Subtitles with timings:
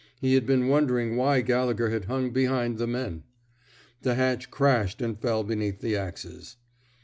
[0.19, 3.21] He had been wondering why Gallegher had hung behind the men.
[4.01, 6.57] The hatch crashed and fell beneath the axes.